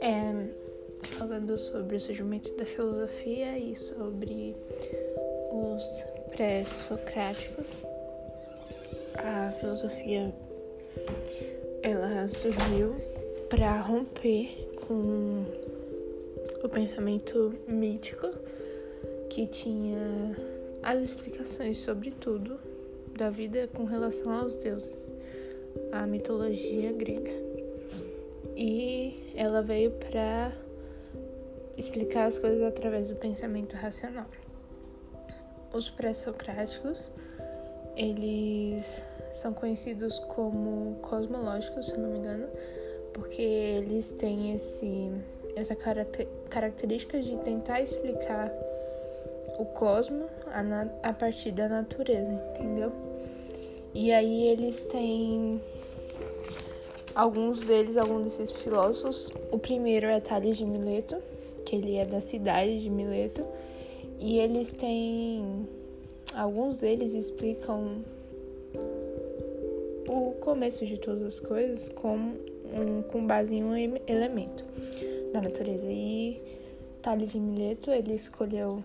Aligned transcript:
É, 0.00 0.46
falando 1.02 1.56
sobre 1.56 1.96
o 1.96 2.00
surgimento 2.00 2.54
da 2.56 2.66
filosofia 2.66 3.58
e 3.58 3.74
sobre 3.74 4.54
os 5.50 6.04
pré-socráticos, 6.36 7.66
a 9.14 9.52
filosofia 9.52 10.34
ela 11.82 12.28
surgiu 12.28 12.94
para 13.48 13.80
romper 13.80 14.68
com 14.86 15.44
o 16.62 16.68
pensamento 16.68 17.54
mítico 17.66 18.28
que 19.30 19.46
tinha 19.46 20.36
as 20.82 21.02
explicações 21.02 21.78
sobre 21.78 22.10
tudo 22.10 22.71
da 23.16 23.30
vida 23.30 23.68
com 23.68 23.84
relação 23.84 24.32
aos 24.32 24.56
deuses, 24.56 25.08
a 25.92 26.06
mitologia 26.06 26.92
grega. 26.92 27.32
E 28.56 29.32
ela 29.34 29.62
veio 29.62 29.90
para 29.92 30.52
explicar 31.76 32.26
as 32.26 32.38
coisas 32.38 32.62
através 32.62 33.08
do 33.08 33.16
pensamento 33.16 33.74
racional. 33.74 34.26
Os 35.72 35.88
pré-socráticos, 35.88 37.10
eles 37.96 39.02
são 39.32 39.54
conhecidos 39.54 40.18
como 40.20 40.96
cosmológicos, 40.96 41.86
se 41.86 41.96
não 41.96 42.10
me 42.10 42.18
engano, 42.18 42.46
porque 43.14 43.42
eles 43.42 44.12
têm 44.12 44.54
esse, 44.54 45.10
essa 45.56 45.74
característica 46.50 47.20
de 47.20 47.38
tentar 47.38 47.80
explicar 47.80 48.50
o 49.58 49.64
cosmo 49.64 50.26
a, 50.46 51.08
a 51.08 51.12
partir 51.12 51.52
da 51.52 51.68
natureza, 51.68 52.32
entendeu? 52.32 52.92
E 53.94 54.10
aí 54.12 54.48
eles 54.48 54.80
têm 54.82 55.60
alguns 57.14 57.60
deles, 57.60 57.96
alguns 57.96 58.24
desses 58.24 58.52
filósofos. 58.52 59.30
O 59.50 59.58
primeiro 59.58 60.06
é 60.06 60.20
Tales 60.20 60.56
de 60.56 60.64
Mileto, 60.64 61.16
que 61.66 61.76
ele 61.76 61.96
é 61.96 62.04
da 62.04 62.20
cidade 62.20 62.80
de 62.80 62.90
Mileto, 62.90 63.44
e 64.18 64.38
eles 64.38 64.72
têm 64.72 65.68
alguns 66.34 66.78
deles 66.78 67.14
explicam 67.14 68.02
o 70.08 70.32
começo 70.40 70.84
de 70.84 70.98
todas 70.98 71.22
as 71.22 71.40
coisas 71.40 71.88
com, 71.90 72.16
um, 72.16 73.02
com 73.10 73.26
base 73.26 73.54
em 73.54 73.64
um 73.64 73.76
elemento 74.06 74.64
da 75.32 75.40
natureza. 75.40 75.86
E 75.90 76.40
Tales 77.00 77.32
de 77.32 77.38
Mileto, 77.38 77.90
ele 77.90 78.14
escolheu 78.14 78.82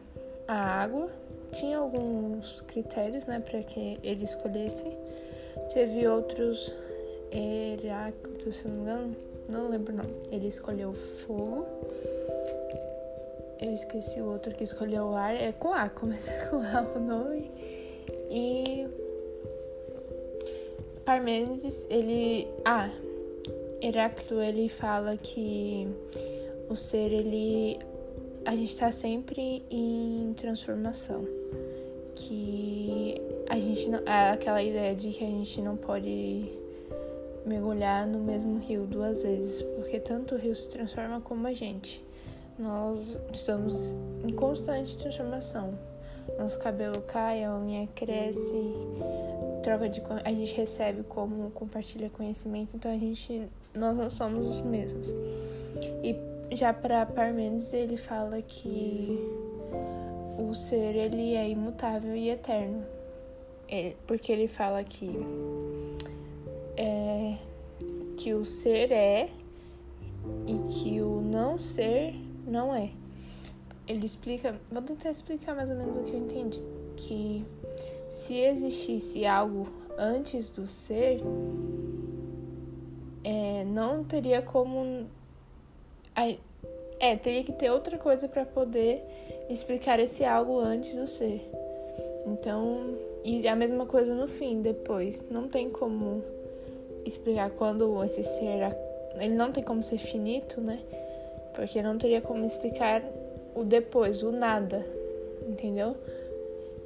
a 0.48 0.82
água. 0.84 1.10
Tinha 1.54 1.78
alguns 1.78 2.62
critérios, 2.62 3.26
né, 3.26 3.40
para 3.40 3.64
que 3.64 4.00
ele 4.04 4.24
escolhesse. 4.24 4.86
Teve 5.74 6.08
outros 6.08 6.74
Heráclito, 7.32 8.52
se 8.52 8.68
não 8.68 8.76
me 8.76 8.82
engano, 8.82 9.16
não 9.50 9.70
lembro 9.70 9.94
não. 9.94 10.06
Ele 10.32 10.48
escolheu 10.48 10.94
fogo. 10.94 11.66
Eu 13.60 13.74
esqueci 13.74 14.22
o 14.22 14.32
outro 14.32 14.54
que 14.54 14.64
escolheu 14.64 15.06
o 15.06 15.16
ar. 15.16 15.36
É 15.36 15.52
com 15.52 15.74
A, 15.74 15.90
começa 15.90 16.32
com 16.50 16.58
A 16.58 16.82
o 16.96 17.00
nome. 17.00 17.52
E 18.30 18.88
Parmênides, 21.04 21.86
ele. 21.90 22.48
Ah, 22.66 22.90
Heráclito, 23.82 24.42
ele 24.42 24.70
fala 24.70 25.18
que 25.18 25.88
o 26.70 26.76
ser, 26.76 27.12
ele. 27.12 27.80
A 28.48 28.52
gente 28.52 28.70
está 28.70 28.90
sempre 28.94 29.62
em 29.70 30.34
transformação. 30.38 31.28
Que 32.16 33.22
a 33.50 33.60
gente 33.60 33.90
não. 33.90 34.00
É 34.06 34.32
aquela 34.32 34.64
ideia 34.64 34.96
de 34.96 35.12
que 35.12 35.22
a 35.22 35.28
gente 35.28 35.62
não 35.62 35.76
pode 35.76 36.50
mergulhar 37.46 38.08
no 38.08 38.20
mesmo 38.20 38.58
rio 38.60 38.86
duas 38.86 39.24
vezes, 39.24 39.62
porque 39.62 40.00
tanto 40.00 40.36
o 40.36 40.38
rio 40.38 40.56
se 40.56 40.70
transforma 40.70 41.20
como 41.20 41.46
a 41.46 41.54
gente. 41.54 42.02
Nós 42.58 43.20
estamos 43.34 43.98
em 44.26 44.32
constante 44.32 44.98
transformação. 44.98 45.78
Nosso 46.40 46.58
cabelo 46.58 47.02
cai, 47.02 47.44
a 47.44 47.54
unha 47.54 47.86
cresce, 47.96 48.62
troca 49.62 49.90
de 49.90 50.02
a 50.24 50.30
gente 50.30 50.56
recebe 50.56 51.04
como 51.04 51.52
compartilha 51.52 52.10
conhecimento, 52.10 52.78
então 52.78 52.90
a 52.90 52.98
gente 52.98 53.46
nós 53.76 53.98
não 53.98 54.10
somos 54.10 54.46
os 54.46 54.62
mesmos. 54.62 55.14
E 56.02 56.37
já 56.52 56.74
para 56.74 57.06
Parmênides 57.06 57.74
ele 57.74 57.98
fala 57.98 58.42
que 58.42 59.20
o 60.38 60.54
ser 60.54 60.96
ele 60.96 61.36
é 61.36 61.50
imutável 61.50 62.16
e 62.16 62.30
eterno. 62.30 62.86
É, 63.70 63.96
porque 64.06 64.32
ele 64.32 64.48
fala 64.48 64.84
que 64.84 65.10
é, 66.78 67.38
que 68.16 68.34
o 68.34 68.46
ser 68.46 68.92
é 68.92 69.30
e 70.46 70.58
que 70.72 71.02
o 71.02 71.22
não 71.22 71.60
ser 71.60 72.16
não 72.46 72.74
é. 72.74 72.92
Ele 73.88 74.06
explica, 74.06 74.56
vou 74.72 74.82
tentar 74.82 75.12
explicar 75.12 75.56
mais 75.56 75.70
ou 75.70 75.76
menos 75.76 75.98
o 75.98 76.04
que 76.04 76.14
eu 76.14 76.20
entendi, 76.20 76.62
que 76.96 77.46
se 78.10 78.36
existisse 78.36 79.26
algo 79.26 79.68
antes 79.98 80.50
do 80.50 80.68
ser, 80.68 81.22
é, 83.24 83.64
não 83.66 84.04
teria 84.04 84.42
como. 84.42 85.08
É, 87.00 87.16
teria 87.16 87.44
que 87.44 87.52
ter 87.52 87.70
outra 87.70 87.98
coisa 87.98 88.28
para 88.28 88.46
poder 88.46 89.04
explicar 89.50 90.00
esse 90.00 90.26
algo 90.26 90.60
antes 90.60 90.96
do 90.96 91.06
ser. 91.06 91.48
Então, 92.26 92.98
e 93.24 93.48
a 93.48 93.56
mesma 93.56 93.86
coisa 93.86 94.16
no 94.16 94.28
fim, 94.28 94.62
depois. 94.62 95.24
Não 95.30 95.48
tem 95.48 95.70
como 95.70 96.24
explicar 97.06 97.52
quando 97.52 98.04
esse 98.04 98.24
ser. 98.24 98.76
Ele 99.20 99.36
não 99.36 99.52
tem 99.52 99.64
como 99.64 99.84
ser 99.84 100.00
finito, 100.00 100.60
né? 100.60 100.80
Porque 101.54 101.82
não 101.82 101.98
teria 101.98 102.22
como 102.22 102.46
explicar 102.46 103.04
o 103.56 103.64
depois, 103.64 104.24
o 104.24 104.32
nada. 104.32 104.86
Entendeu? 105.48 105.96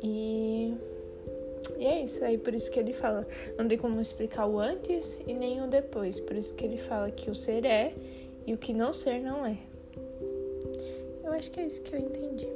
E 0.04 0.74
e 1.78 1.86
é 1.86 2.02
isso, 2.02 2.24
aí 2.24 2.38
por 2.38 2.54
isso 2.54 2.70
que 2.70 2.80
ele 2.80 2.94
fala, 2.94 3.26
não 3.58 3.68
tem 3.68 3.78
como 3.78 4.00
explicar 4.00 4.46
o 4.46 4.60
antes 4.60 5.18
e 5.26 5.34
nem 5.34 5.62
o 5.62 5.68
depois. 5.68 6.20
Por 6.20 6.36
isso 6.36 6.54
que 6.54 6.66
ele 6.66 6.78
fala 6.78 7.10
que 7.12 7.30
o 7.30 7.36
ser 7.36 7.66
é 7.66 7.94
e 8.46 8.54
o 8.54 8.58
que 8.58 8.74
não 8.74 8.94
ser 8.94 9.20
não 9.20 9.46
é. 9.46 9.58
Eu 11.24 11.34
acho 11.34 11.52
que 11.52 11.60
é 11.60 11.68
isso 11.68 11.82
que 11.82 11.96
eu 11.96 12.00
entendi. 12.00 12.48